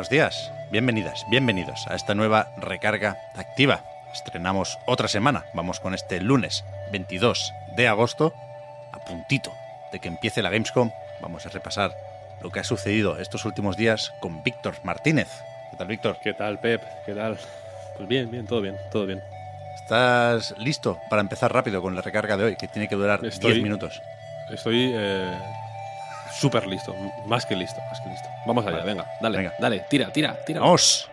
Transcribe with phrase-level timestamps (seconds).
[0.00, 3.84] Buenos días, bienvenidas, bienvenidos a esta nueva recarga activa.
[4.14, 8.32] Estrenamos otra semana, vamos con este lunes 22 de agosto,
[8.92, 9.52] a puntito
[9.92, 10.90] de que empiece la Gamescom.
[11.20, 11.92] Vamos a repasar
[12.40, 15.28] lo que ha sucedido estos últimos días con Víctor Martínez.
[15.70, 16.16] ¿Qué tal, Víctor?
[16.22, 16.82] ¿Qué tal, Pep?
[17.04, 17.36] ¿Qué tal?
[17.98, 19.20] Pues bien, bien, todo bien, todo bien.
[19.82, 23.52] ¿Estás listo para empezar rápido con la recarga de hoy, que tiene que durar Estoy-
[23.52, 24.00] 10 minutos?
[24.50, 25.38] Estoy eh,
[26.38, 26.94] súper listo,
[27.26, 28.28] más que listo, más que listo.
[28.46, 28.86] Vamos allá, Vale.
[28.94, 29.54] venga, dale, Venga.
[29.58, 30.60] dale, tira, tira, tira.
[30.60, 31.08] ¡Vamos!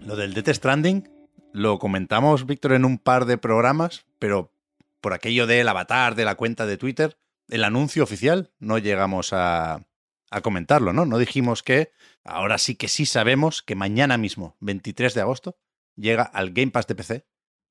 [0.00, 1.08] Lo del Death Stranding
[1.52, 4.52] lo comentamos, Víctor, en un par de programas, pero
[5.00, 7.16] por aquello del avatar de la cuenta de Twitter,
[7.48, 9.80] el anuncio oficial no llegamos a,
[10.30, 11.06] a comentarlo, ¿no?
[11.06, 11.92] No dijimos que
[12.24, 15.58] ahora sí que sí sabemos que mañana mismo, 23 de agosto,
[15.94, 17.26] llega al Game Pass de PC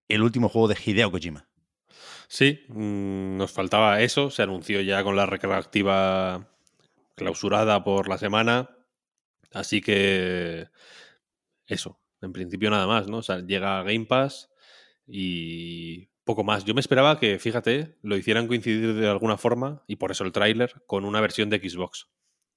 [0.08, 1.50] el último juego de Hideo Kojima.
[2.28, 6.50] Sí, mm, nos faltaba eso, se anunció ya con la recarga activa
[7.16, 8.78] clausurada por la semana,
[9.52, 10.68] así que
[11.68, 13.18] eso, en principio nada más, ¿no?
[13.18, 14.50] O sea, llega Game Pass
[15.08, 16.66] y poco más.
[16.66, 20.32] Yo me esperaba que, fíjate, lo hicieran coincidir de alguna forma, y por eso el
[20.32, 22.10] tráiler, con una versión de Xbox.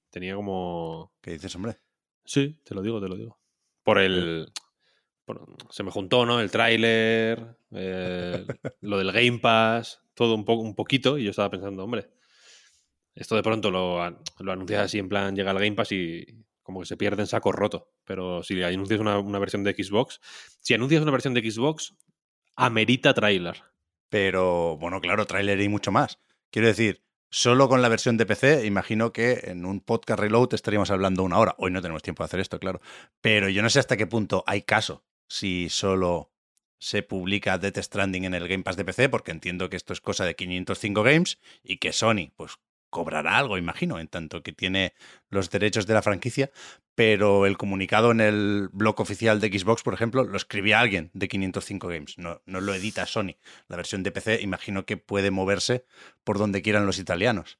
[0.09, 1.13] Tenía como...
[1.21, 1.77] ¿Qué dices, hombre?
[2.25, 3.39] Sí, te lo digo, te lo digo.
[3.83, 4.51] Por el.
[5.25, 6.39] por- se me juntó, ¿no?
[6.39, 7.57] El tráiler,
[8.81, 12.09] lo del Game Pass, todo un, poco un poquito, y yo estaba pensando, hombre,
[13.15, 13.97] esto de pronto lo,
[14.39, 16.25] lo anuncias así en plan, llega al Game Pass y
[16.61, 17.91] como que se pierde en saco roto.
[18.05, 20.19] Pero si anuncias una, una versión de Xbox,
[20.59, 21.95] si anuncias una versión de Xbox,
[22.55, 23.63] amerita tráiler.
[24.09, 26.19] Pero bueno, claro, tráiler y mucho más.
[26.51, 30.91] Quiero decir, solo con la versión de PC, imagino que en un podcast reload estaríamos
[30.91, 31.55] hablando una hora.
[31.57, 32.81] Hoy no tenemos tiempo de hacer esto, claro.
[33.21, 36.31] Pero yo no sé hasta qué punto hay caso si solo
[36.79, 40.01] se publica Death Stranding en el Game Pass de PC, porque entiendo que esto es
[40.01, 42.57] cosa de 505 Games y que Sony, pues
[42.89, 44.93] cobrará algo, imagino, en tanto que tiene
[45.29, 46.51] los derechos de la franquicia,
[46.95, 51.27] pero el comunicado en el blog oficial de Xbox, por ejemplo, lo escribía alguien de
[51.27, 53.37] 505 Games, no, no lo edita Sony.
[53.67, 55.85] La versión de PC imagino que puede moverse
[56.23, 57.59] por donde quieran los italianos.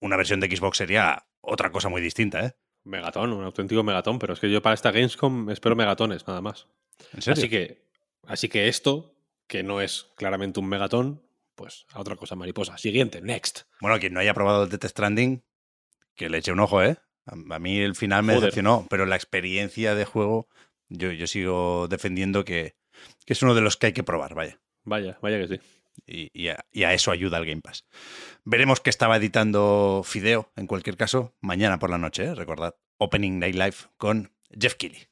[0.00, 2.56] Una versión de Xbox sería otra cosa muy distinta, ¿eh?
[2.84, 6.66] Megatón, un auténtico megatón, pero es que yo para esta Gamescom espero megatones, nada más.
[7.12, 7.38] ¿En serio?
[7.38, 7.82] Así que,
[8.26, 9.14] así que esto,
[9.46, 11.22] que no es claramente un megatón,
[11.58, 12.78] pues a otra cosa mariposa.
[12.78, 13.62] Siguiente, next.
[13.80, 15.42] Bueno, quien no haya probado el Death Stranding,
[16.14, 16.96] que le eche un ojo, ¿eh?
[17.26, 18.46] A mí el final me Joder.
[18.46, 20.48] decepcionó, pero la experiencia de juego,
[20.88, 22.76] yo, yo sigo defendiendo que,
[23.26, 24.60] que es uno de los que hay que probar, vaya.
[24.84, 25.60] Vaya, vaya que sí.
[26.06, 27.84] y, y a, y a eso ayuda el Game Pass.
[28.44, 32.34] Veremos qué estaba editando Fideo, en cualquier caso, mañana por la noche, ¿eh?
[32.34, 35.08] recordad, Opening Night Live con Jeff Keighley.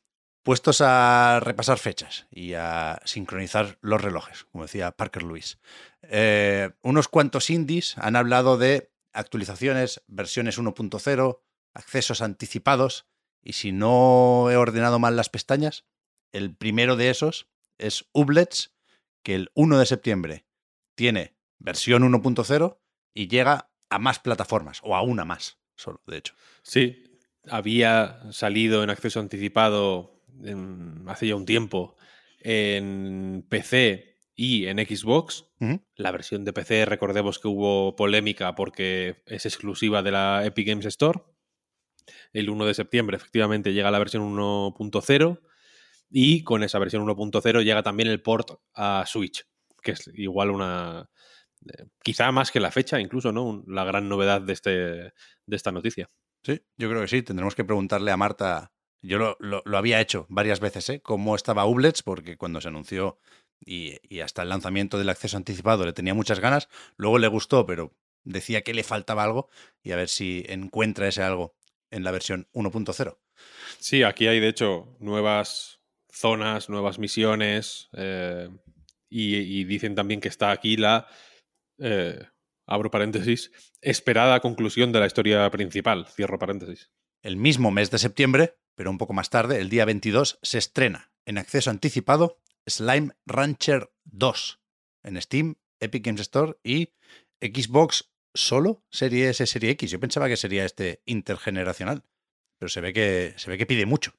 [0.47, 5.59] Puestos a repasar fechas y a sincronizar los relojes, como decía Parker Lewis.
[6.03, 11.41] Eh, unos cuantos indies han hablado de actualizaciones, versiones 1.0,
[11.75, 13.09] accesos anticipados,
[13.43, 15.85] y si no he ordenado mal las pestañas,
[16.31, 18.73] el primero de esos es Ublets,
[19.25, 20.47] que el 1 de septiembre
[20.95, 22.79] tiene versión 1.0
[23.15, 26.35] y llega a más plataformas, o a una más, solo, de hecho.
[26.63, 27.19] Sí,
[27.51, 31.97] había salido en acceso anticipado en- hace ya un tiempo
[32.41, 35.47] en PC y en Xbox.
[35.97, 40.87] La versión de PC, recordemos que hubo polémica porque es exclusiva de la Epic Games
[40.87, 41.21] Store.
[42.33, 45.41] El 1 de septiembre, efectivamente, llega la versión 1.0
[46.11, 49.45] y con esa versión 1.0 llega también el port a Switch,
[49.83, 51.09] que es igual una...
[51.67, 53.45] eh, Quizá más que la fecha, incluso, ¿no?
[53.45, 55.13] Un- La gran novedad de, este, de
[55.57, 56.09] esta noticia.
[56.45, 57.23] Sí, yo creo que sí.
[57.23, 58.73] Tendremos que preguntarle a Marta.
[59.03, 61.01] Yo lo, lo- lo había hecho varias veces, ¿eh?
[61.01, 63.19] Cómo estaba Ublets, porque cuando se anunció
[63.65, 66.69] y, y hasta el lanzamiento del acceso anticipado le tenía muchas ganas.
[66.97, 67.93] Luego le gustó, pero
[68.25, 69.49] decía que le faltaba algo
[69.83, 71.55] y a ver si encuentra ese algo
[71.91, 73.19] en la versión 1.0.
[73.79, 78.49] Sí, aquí hay de hecho nuevas zonas, nuevas misiones eh,
[79.09, 81.07] y, y dicen también que está aquí la
[81.79, 82.27] eh,
[82.67, 86.91] abro paréntesis, esperada conclusión de la historia principal, cierro paréntesis.
[87.23, 91.11] El mismo mes de septiembre, pero un poco más tarde, el día 22, se estrena
[91.25, 94.61] en acceso anticipado Slime Rancher 2
[95.03, 96.91] en Steam, Epic Games Store y
[97.41, 99.91] Xbox solo, Serie S, Serie X.
[99.91, 102.05] Yo pensaba que sería este intergeneracional,
[102.59, 104.13] pero se ve que, se ve que pide mucho.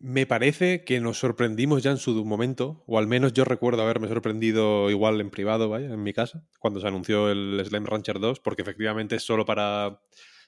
[0.00, 4.08] Me parece que nos sorprendimos ya en su momento, o al menos yo recuerdo haberme
[4.08, 8.40] sorprendido igual en privado, vaya, en mi casa, cuando se anunció el Slime Rancher 2,
[8.40, 10.00] porque efectivamente es solo para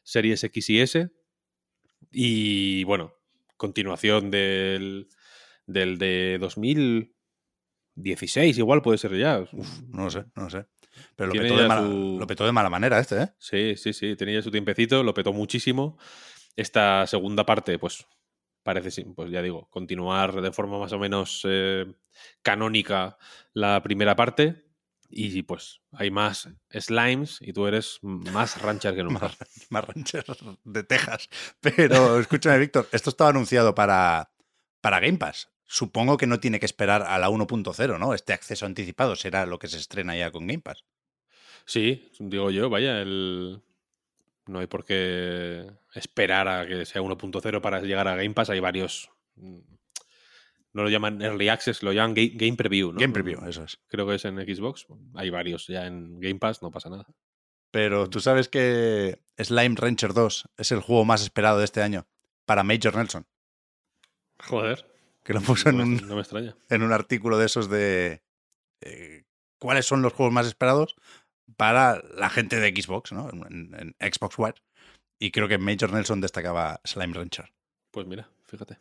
[0.04, 1.10] series X y S.
[2.10, 3.14] Y bueno,
[3.62, 5.06] continuación del,
[5.68, 9.44] del de 2016, igual puede ser ya.
[9.88, 10.66] no lo sé, no lo sé.
[11.14, 13.28] Pero lo petó, de mala, lo petó, de mala, manera este, ¿eh?
[13.38, 14.16] Sí, sí, sí.
[14.16, 15.96] Tenía su tiempecito, lo petó muchísimo.
[16.56, 18.04] Esta segunda parte, pues
[18.64, 21.86] parece, pues ya digo, continuar de forma más o menos eh,
[22.42, 23.16] canónica
[23.54, 24.71] la primera parte.
[25.14, 29.26] Y pues hay más slimes y tú eres más rancher que nunca.
[29.26, 29.38] más,
[29.70, 30.24] más rancher
[30.64, 31.28] de Texas.
[31.60, 34.32] Pero escúchame, Víctor, esto estaba anunciado para,
[34.80, 35.50] para Game Pass.
[35.64, 38.14] Supongo que no tiene que esperar a la 1.0, ¿no?
[38.14, 40.84] Este acceso anticipado será lo que se estrena ya con Game Pass.
[41.64, 43.62] Sí, digo yo, vaya, el,
[44.46, 48.50] no hay por qué esperar a que sea 1.0 para llegar a Game Pass.
[48.50, 49.10] Hay varios.
[50.74, 52.98] No lo llaman Early Access, lo llaman Game, Preview, ¿no?
[52.98, 53.78] Game Preview, eso es.
[53.88, 54.86] Creo que es en Xbox.
[55.14, 57.06] Hay varios ya en Game Pass, no pasa nada.
[57.70, 62.06] Pero tú sabes que Slime Rancher 2 es el juego más esperado de este año
[62.44, 63.26] para Major Nelson.
[64.38, 64.86] Joder.
[65.24, 66.56] Que lo puso en, un, no me extraña.
[66.68, 68.22] en un artículo de esos de
[68.80, 69.24] eh,
[69.58, 70.96] cuáles son los juegos más esperados
[71.56, 73.30] para la gente de Xbox, ¿no?
[73.30, 74.54] En, Xbox One.
[75.18, 77.52] Y creo que Major Nelson destacaba Slime Rancher.
[77.90, 78.78] Pues mira, fíjate.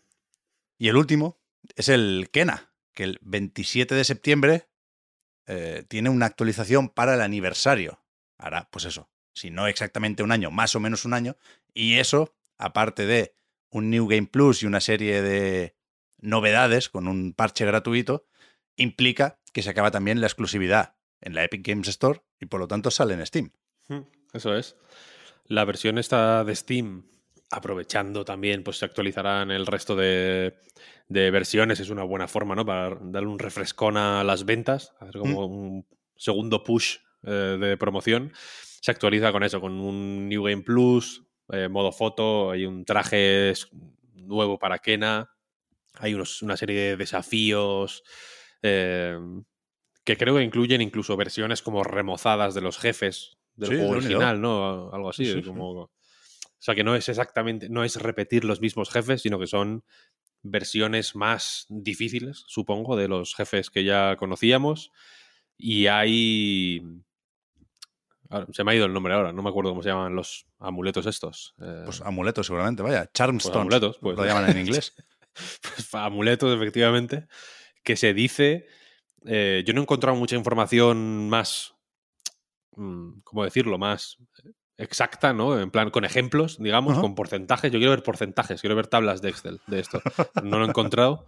[0.79, 1.40] Y el último
[1.75, 4.67] es el Kena, que el 27 de septiembre
[5.47, 8.03] eh, tiene una actualización para el aniversario.
[8.37, 11.37] Ahora, pues eso, si no exactamente un año, más o menos un año.
[11.73, 13.35] Y eso, aparte de
[13.69, 15.75] un New Game Plus y una serie de
[16.19, 18.25] novedades con un parche gratuito,
[18.75, 22.67] implica que se acaba también la exclusividad en la Epic Games Store y por lo
[22.67, 23.51] tanto sale en Steam.
[24.33, 24.75] Eso es.
[25.45, 27.05] La versión esta de Steam,
[27.51, 30.55] aprovechando también, pues se actualizarán el resto de,
[31.07, 31.79] versiones.
[31.79, 32.65] Es una buena forma, ¿no?
[32.65, 35.53] Para darle un refrescón a las ventas, hacer como hmm.
[35.53, 38.31] un segundo push eh, de promoción.
[38.81, 43.53] Se actualiza con eso, con un New Game Plus, eh, modo foto, hay un traje
[44.13, 45.29] nuevo para Kena,
[45.95, 48.03] hay unos, una serie de desafíos.
[48.63, 49.19] Eh,
[50.03, 54.89] que creo que incluyen incluso versiones como remozadas de los jefes del juego original, ¿no?
[54.91, 55.43] Algo así.
[55.43, 55.91] como...
[56.61, 59.83] O sea, que no es exactamente, no es repetir los mismos jefes, sino que son
[60.43, 64.91] versiones más difíciles, supongo, de los jefes que ya conocíamos.
[65.57, 66.85] Y hay...
[68.53, 71.05] Se me ha ido el nombre ahora, no me acuerdo cómo se llaman los amuletos
[71.07, 71.55] estos.
[71.59, 71.81] Eh.
[71.83, 73.09] Pues amuletos seguramente, vaya.
[73.11, 73.53] Charmstones.
[73.53, 74.17] Pues amuletos, pues.
[74.17, 74.93] Lo llaman en inglés.
[75.61, 77.27] pues amuletos, efectivamente,
[77.83, 78.67] que se dice
[79.25, 81.75] eh, yo no he encontrado mucha información más,
[82.75, 83.77] mm, ¿cómo decirlo?
[83.77, 84.17] Más
[84.81, 85.59] exacta, ¿no?
[85.59, 87.71] En plan, con ejemplos, digamos, con porcentajes.
[87.71, 90.01] Yo quiero ver porcentajes, quiero ver tablas de Excel de esto.
[90.43, 91.25] No lo he encontrado.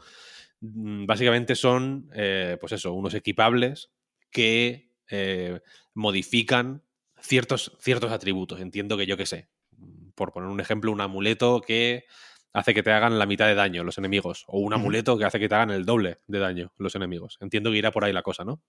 [0.62, 3.92] Mm, básicamente son, eh, pues eso, unos equipables
[4.32, 5.60] que eh,
[5.94, 6.84] modifican
[7.20, 8.60] ciertos, ciertos atributos.
[8.60, 9.50] Entiendo que yo qué sé.
[10.16, 12.06] Por poner un ejemplo, un amuleto que
[12.54, 14.46] hace que te hagan la mitad de daño los enemigos.
[14.48, 17.38] O un amuleto que hace que te hagan el doble de daño los enemigos.
[17.42, 18.62] Entiendo que irá por ahí la cosa, ¿no?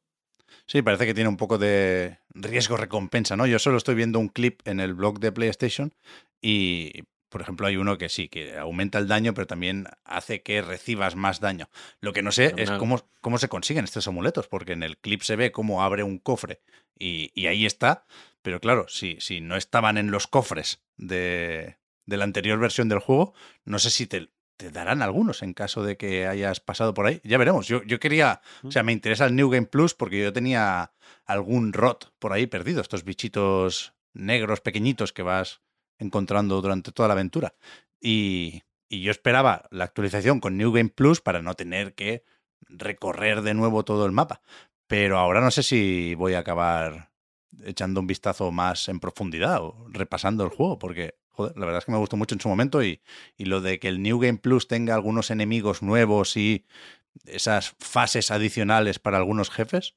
[0.66, 3.46] Sí, parece que tiene un poco de riesgo-recompensa, ¿no?
[3.46, 5.92] Yo solo estoy viendo un clip en el blog de PlayStation
[6.40, 10.62] y, por ejemplo, hay uno que sí, que aumenta el daño, pero también hace que
[10.62, 11.68] recibas más daño.
[12.00, 15.22] Lo que no sé es cómo, cómo se consiguen estos amuletos, porque en el clip
[15.22, 16.60] se ve cómo abre un cofre
[16.98, 18.06] y, y ahí está,
[18.42, 22.98] pero claro, si, si no estaban en los cofres de, de la anterior versión del
[22.98, 23.34] juego.
[23.64, 27.20] No sé si te, te darán algunos en caso de que hayas pasado por ahí.
[27.25, 27.66] Ya veremos.
[27.66, 30.92] Yo, yo quería, o sea, me interesa el New Game Plus porque yo tenía
[31.25, 35.61] algún rot por ahí perdido, estos bichitos negros pequeñitos que vas
[35.99, 37.54] encontrando durante toda la aventura.
[38.00, 42.25] Y, y yo esperaba la actualización con New Game Plus para no tener que
[42.68, 44.40] recorrer de nuevo todo el mapa.
[44.87, 47.11] Pero ahora no sé si voy a acabar
[47.64, 51.85] echando un vistazo más en profundidad o repasando el juego, porque joder, la verdad es
[51.85, 53.00] que me gustó mucho en su momento y,
[53.38, 56.64] lo de que el New Game Plus tenga algunos enemigos nuevos y
[57.26, 59.97] esas fases adicionales para algunos jefes,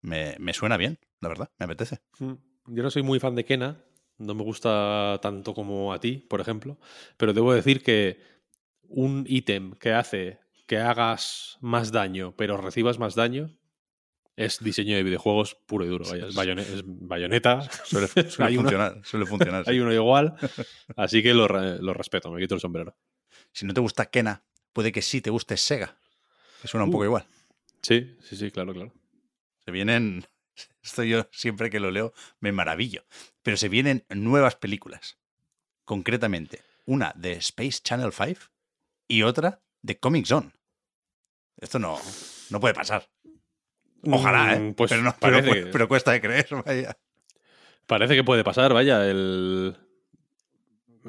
[0.00, 1.98] me, suena bien, la verdad, me apetece.
[2.18, 2.34] Mm,
[2.66, 3.84] yo no soy muy fan de Kena,
[4.18, 6.78] no me gusta tanto como a ti, por ejemplo,
[7.16, 8.20] pero debo decir que
[8.88, 13.57] un ítem que hace que hagas más daño, pero recibas más daño,
[14.38, 16.04] es diseño de videojuegos puro y duro.
[16.08, 17.60] Vaya, es, bayone- es bayoneta.
[17.84, 19.64] Suele, suele Hay uno- funcionar, suele funcionar.
[19.64, 19.70] sí.
[19.70, 20.34] Hay uno igual.
[20.96, 22.96] Así que lo, re- lo respeto, me quito el sombrero.
[23.52, 24.42] Si no te gusta Kena,
[24.72, 25.96] puede que sí te guste Sega.
[26.62, 26.92] Que suena un Uh.
[26.92, 27.26] poco igual.
[27.82, 28.92] Sí, sí, sí, claro, claro.
[29.64, 30.26] Se vienen.
[30.82, 33.04] Esto yo siempre que lo leo me maravillo.
[33.42, 35.18] Pero se vienen nuevas películas.
[35.84, 38.40] Concretamente, una de Space Channel 5
[39.06, 40.50] y otra de Comic Zone.
[41.56, 41.98] Esto no,
[42.50, 43.08] no puede pasar.
[44.02, 44.60] Ojalá, ¿eh?
[44.60, 46.96] Mm, Pues pero, no, pero, parece, pero cuesta de creer, vaya.
[47.86, 49.08] parece que puede pasar, vaya.
[49.08, 49.76] El...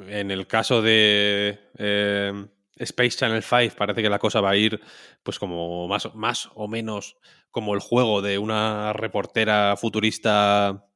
[0.08, 4.80] En el caso de eh, Space Channel 5 parece que la cosa va a ir
[5.22, 7.18] pues como más, más o menos
[7.50, 10.86] como el juego de una reportera futurista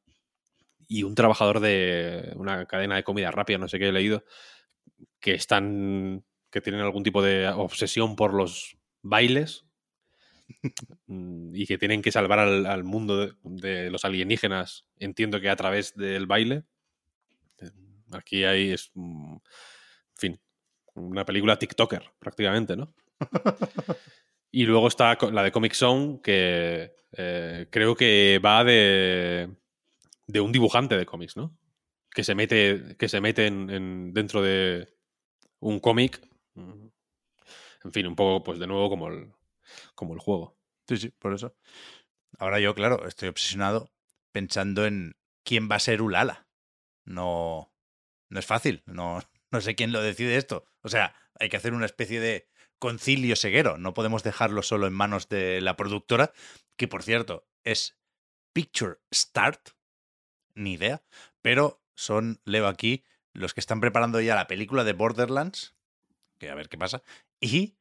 [0.88, 4.24] y un trabajador de una cadena de comida rápida, no sé qué he leído,
[5.20, 9.63] que están que tienen algún tipo de obsesión por los bailes
[11.06, 15.56] y que tienen que salvar al, al mundo de, de los alienígenas, entiendo que a
[15.56, 16.64] través del baile.
[17.60, 17.70] Eh,
[18.12, 19.40] Aquí hay, es, mm, en
[20.16, 20.40] fin,
[20.94, 22.94] una película TikToker prácticamente, ¿no?
[24.50, 29.50] y luego está la de Comic Zone, que eh, creo que va de,
[30.26, 31.56] de un dibujante de cómics, ¿no?
[32.10, 34.88] Que se mete, que se mete en, en- dentro de
[35.60, 36.20] un cómic.
[36.54, 36.86] Mm.
[37.84, 39.30] En fin, un poco, pues de nuevo, como el,
[39.94, 40.56] como el juego.
[40.88, 41.56] Sí, sí, por eso.
[42.38, 43.92] Ahora yo, claro, estoy obsesionado
[44.33, 46.49] pensando en quién va a ser Ulala.
[47.04, 47.73] No,
[48.28, 48.83] no es fácil.
[48.87, 50.64] No, no sé quién lo decide esto.
[50.83, 53.78] O sea, hay que hacer una especie de concilio ceguero.
[53.78, 56.33] No podemos dejarlo solo en manos de la productora,
[56.76, 57.97] que por cierto es
[58.52, 59.71] Picture Start.
[60.54, 61.02] Ni idea.
[61.42, 65.75] Pero son, leo aquí, los que están preparando ya la película de Borderlands.
[66.38, 67.02] Que a ver qué pasa.
[67.40, 67.76] Y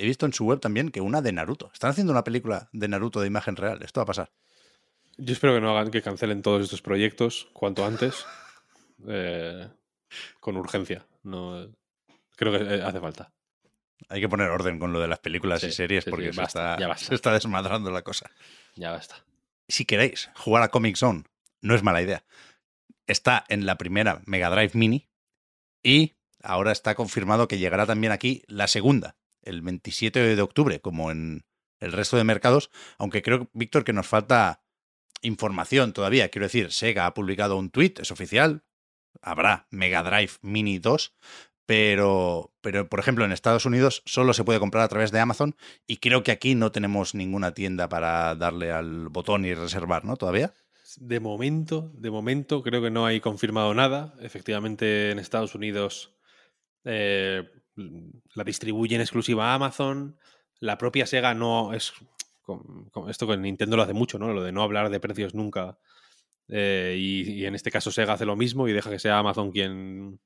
[0.00, 1.70] He visto en su web también que una de Naruto.
[1.72, 3.82] Están haciendo una película de Naruto de imagen real.
[3.82, 4.30] Esto va a pasar.
[5.16, 8.24] Yo espero que no hagan que cancelen todos estos proyectos cuanto antes.
[9.08, 9.68] eh,
[10.38, 11.04] con urgencia.
[11.24, 11.68] No,
[12.36, 13.32] creo que eh, hace falta.
[14.08, 16.40] Hay que poner orden con lo de las películas y series sí, porque sí, se,
[16.40, 17.06] basta, está, ya basta.
[17.06, 18.30] se está desmadrando la cosa.
[18.76, 19.24] Ya basta.
[19.66, 21.24] Si queréis jugar a Comic Zone,
[21.60, 22.24] no es mala idea.
[23.08, 25.08] Está en la primera Mega Drive Mini
[25.82, 31.10] y ahora está confirmado que llegará también aquí la segunda, el 27 de octubre, como
[31.10, 31.44] en
[31.80, 34.62] el resto de mercados, aunque creo, Víctor, que nos falta
[35.22, 36.28] información todavía.
[36.28, 38.64] Quiero decir, Sega ha publicado un tweet, es oficial,
[39.20, 41.14] habrá Mega Drive Mini 2,
[41.66, 45.54] pero, pero por ejemplo en Estados Unidos solo se puede comprar a través de Amazon
[45.86, 50.16] y creo que aquí no tenemos ninguna tienda para darle al botón y reservar, ¿no?
[50.16, 50.54] Todavía.
[50.96, 54.14] De momento, de momento, creo que no hay confirmado nada.
[54.20, 56.16] Efectivamente, en Estados Unidos
[56.84, 57.50] eh,
[58.34, 60.18] la distribuyen exclusiva a Amazon.
[60.60, 61.92] La propia Sega no es.
[62.42, 64.32] con- con esto con Nintendo lo hace mucho, ¿no?
[64.32, 65.78] Lo de no hablar de precios nunca.
[66.48, 69.50] Eh, y, y en este caso Sega hace lo mismo y deja que sea Amazon
[69.52, 70.18] quien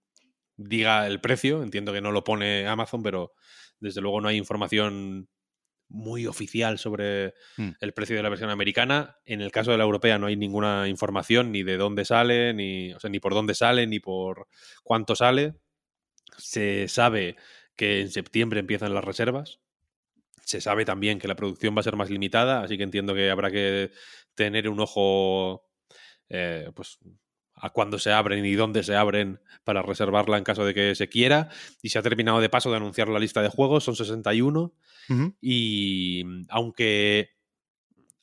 [0.57, 1.63] diga el precio.
[1.65, 3.33] Entiendo que no lo pone Amazon, pero
[3.81, 5.29] desde luego no hay información
[5.89, 7.71] muy oficial sobre Mm.
[7.81, 9.17] el precio de la versión americana.
[9.27, 12.93] En el caso de la europea no hay ninguna información ni de dónde sale, ni,
[12.95, 14.47] o sea, ni por dónde sale, ni por
[14.85, 15.55] cuánto sale.
[16.39, 17.37] Se sabe
[17.77, 19.61] que en septiembre empiezan las reservas.
[20.45, 23.31] Se sabe también que la producción va a ser más limitada, así que entiendo que
[23.31, 23.93] habrá que
[24.35, 25.65] tener un ojo
[26.29, 26.99] eh, pues,
[27.55, 31.09] a cuándo se abren y dónde se abren para reservarla en caso de que se
[31.09, 31.49] quiera.
[31.81, 34.75] Y se ha terminado de paso de anunciar la lista de juegos, son 61.
[35.09, 35.35] Ujú.
[35.41, 37.31] Y mm, aunque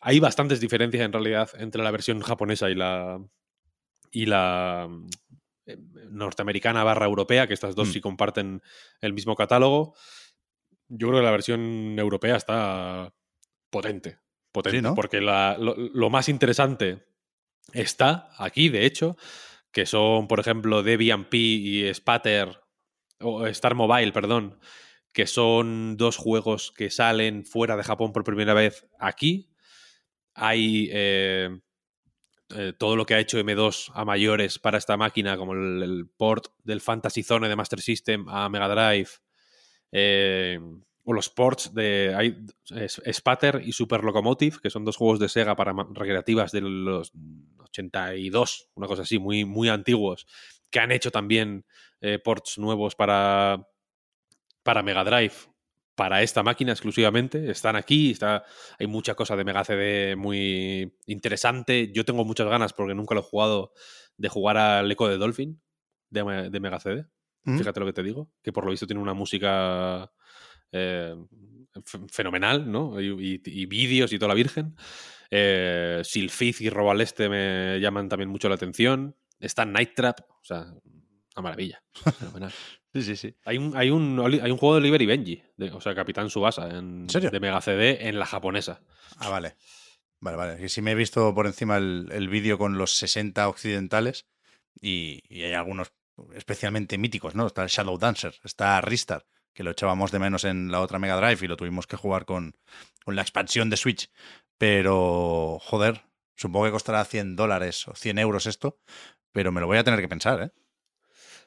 [0.02, 3.20] hay bastantes diferencias en realidad entre la versión japonesa y la
[4.12, 5.10] y la mm,
[6.10, 7.92] norteamericana barra europea, que estas dos Mm.
[7.92, 8.62] sí comparten
[9.02, 9.94] el mismo catálogo,
[10.88, 13.14] yo creo que la versión europea está
[13.70, 14.18] potente.
[14.52, 14.78] Potente.
[14.78, 14.96] Sí, ¿no?
[14.96, 17.06] Porque la- lo, lo más interesante
[17.74, 19.16] está aquí, de hecho,
[19.72, 22.60] que son, por ejemplo, Debian P y Spatter,
[23.22, 24.60] o Star Mobile, perdón,
[25.14, 29.52] que son dos juegos que salen fuera de Japón por primera vez aquí.
[30.34, 31.60] Hay eh,
[32.56, 36.48] eh, todo lo que ha hecho M2 a mayores para esta máquina, como el, port
[36.64, 39.10] del Fantasy Zone de Master System a Mega Drive,
[39.92, 40.60] eh,
[41.04, 42.44] o los ports de
[42.76, 47.12] es- Spatter y Super Locomotive, que son dos juegos de Sega para recreativas de los
[47.60, 50.28] 82, una cosa así, muy, muy antiguos,
[50.70, 51.66] que han hecho también
[52.02, 53.68] eh, ports nuevos para,
[54.64, 55.34] para Mega Drive,
[56.00, 57.52] para esta máquina exclusivamente.
[57.52, 58.46] Están aquí, está,
[58.80, 61.92] hay mucha cosa de Mega CD muy interesante.
[61.92, 63.74] Yo tengo muchas ganas, porque nunca lo he jugado,
[64.16, 65.62] de jugar al Echo de Dolphin
[66.10, 67.06] de, de Mega CD.
[67.46, 67.58] Ujú.
[67.58, 70.10] Fíjate lo que te digo, que por lo visto tiene una música
[70.72, 71.18] eh,
[72.10, 73.02] fenomenal, ¿no?
[73.02, 74.78] Y, vídeos y toda la virgen.
[75.30, 79.18] Eh, Silfiz y Robaleste me llaman también mucho la atención.
[79.38, 80.66] Está Night Trap, o sea,
[81.36, 81.84] una maravilla.
[82.20, 82.54] Fenomenal.
[82.94, 83.36] Sí, sí, sí.
[83.46, 85.44] Hay un, hay un, hay un juego de Oliver y Benji,
[85.74, 88.82] o sea, Capitán Subasa, en, de Mega CD en la japonesa.
[89.18, 89.56] Ah, vale.
[90.22, 90.66] Vale, vale.
[90.66, 94.28] Y sí me he visto por encima el, el vídeo con los 60 occidentales
[94.82, 95.94] y, y, hay algunos
[96.34, 97.48] especialmente míticos, ¿no?
[97.48, 101.16] Está el Shadow Dancer, está Ristar, que lo echábamos de menos en la otra Mega
[101.16, 102.58] Drive y lo tuvimos que jugar con,
[103.06, 104.12] con la expansión de Switch.
[104.58, 106.04] Pero, joder,
[106.36, 108.78] supongo que costará 100 dólares o 100 euros esto,
[109.32, 110.52] pero me lo voy a tener que pensar, ¿eh?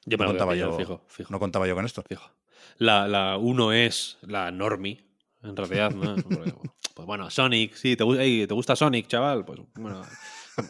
[0.05, 2.03] Yo me no, contaba yo, fijo, no contaba yo con esto.
[2.03, 2.31] Fijo.
[2.79, 5.05] La, la uno es la Normie,
[5.43, 6.17] en realidad, ¿no?
[6.95, 8.05] pues bueno, Sonic, sí, ¿te,
[8.47, 9.45] ¿te gusta Sonic, chaval?
[9.45, 10.03] Pues bueno,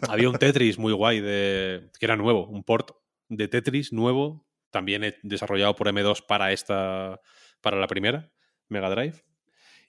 [0.09, 2.91] había un Tetris muy guay de que era nuevo, un port
[3.29, 7.21] de Tetris nuevo, también desarrollado por M2 para esta,
[7.61, 8.31] para la primera
[8.69, 9.25] Mega Drive.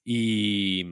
[0.06, 0.86] Y,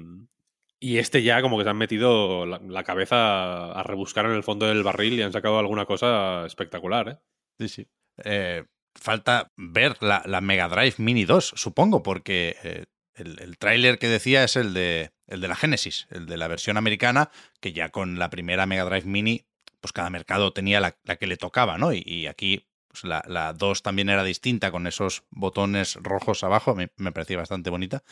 [0.80, 4.66] y este ya como que se han metido la, cabeza a rebuscar en el fondo
[4.66, 7.18] del barril y han sacado alguna cosa espectacular, ¿eh?
[7.60, 7.88] Sí, sí.
[8.26, 12.86] Eh, falta ver la, la, Mega Drive Mini 2, supongo, porque eh,
[13.16, 16.48] el, el tráiler que decía es el de, el de la Genesis, el de la
[16.48, 19.46] versión americana, que ya con la primera Mega Drive Mini,
[19.80, 21.92] pues cada mercado tenía la, que le tocaba, ¿no?
[21.94, 26.92] Y, aquí pues la, la 2 también era distinta, con esos botones rojos abajo, me,
[26.98, 28.04] me parecía bastante bonita.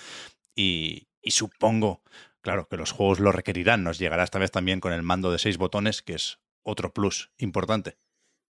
[0.56, 2.02] Y, y supongo,
[2.42, 3.84] claro, que los juegos lo requerirán.
[3.84, 7.32] Nos llegará esta vez también con el mando de seis botones, que es otro plus
[7.38, 7.98] importante.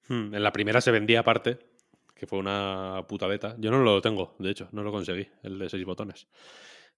[0.09, 1.59] Hmm, en la primera se vendía aparte,
[2.15, 3.57] que fue una puta beta.
[3.59, 6.27] Yo no lo tengo, de hecho, no lo conseguí, el de seis botones.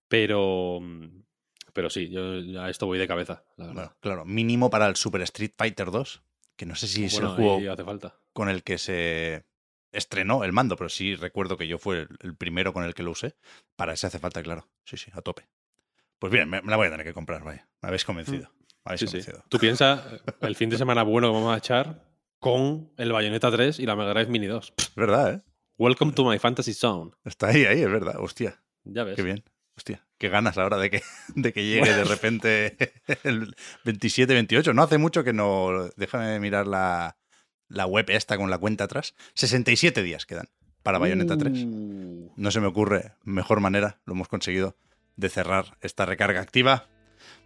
[0.09, 0.81] Pero,
[1.73, 3.93] pero sí, yo a esto voy de cabeza, la verdad.
[4.01, 6.23] Claro, mínimo para el Super Street Fighter 2,
[6.57, 8.17] que no sé si es el juego hace falta.
[8.33, 9.45] con el que se
[9.93, 13.13] estrenó el mando, pero sí recuerdo que yo fue el, primero con el que lo
[13.13, 13.35] usé.
[13.77, 14.69] Para ese hace falta, claro.
[14.85, 15.49] Sí, sí, a tope.
[16.19, 17.69] Pues bien, me, la voy a tener que comprar, vaya.
[17.83, 18.51] Me habéis convencido.
[18.85, 19.45] Me habéis convencido.
[19.49, 20.03] Tú piensas,
[20.41, 22.06] el fin de semana bueno que vamos a echar
[22.47, 24.75] con el Bayonetta 3 y la Mega Drive Mini 2.
[24.79, 25.43] Es verdad, ¿eh?
[25.79, 27.11] Welcome to my fantasy zone.
[27.25, 28.15] Está ahí, ahí, es verdad.
[28.21, 28.63] Hostia.
[28.85, 29.17] Ya ves.
[29.17, 29.43] Qué bien.
[29.77, 31.03] Hostia, qué ganas ahora de que,
[31.35, 32.77] de que llegue de repente
[33.25, 34.73] el 27-28.
[34.77, 35.91] No hace mucho que no.
[35.97, 37.17] Déjame mirar la,
[37.67, 39.17] la web esta con la cuenta atrás.
[39.35, 40.49] 67 días quedan
[40.85, 41.65] para Bayonetta 3.
[41.65, 42.33] Uh.
[42.37, 44.77] No se me ocurre mejor manera, lo hemos conseguido,
[45.17, 46.87] de cerrar esta recarga activa.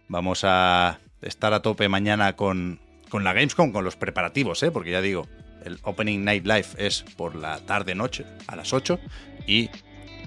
[0.07, 4.71] Vamos a estar a tope mañana con con la Gamescom, con los preparativos, ¿eh?
[4.71, 5.27] porque ya digo,
[5.65, 8.99] el Opening Night Live es por la tarde-noche a las 8
[9.45, 9.69] y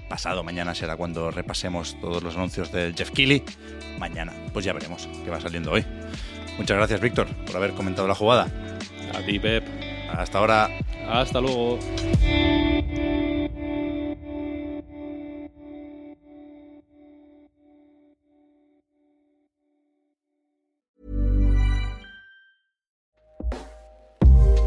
[0.07, 3.43] pasado mañana será cuando repasemos todos los anuncios del Jeff Keighley.
[3.97, 5.83] Mañana, pues ya veremos qué va saliendo hoy.
[6.59, 8.47] Muchas gracias, Víctor, por haber comentado la jugada.
[9.13, 9.65] A ti, Pep.
[10.11, 10.69] Hasta ahora.
[11.09, 11.79] Hasta luego.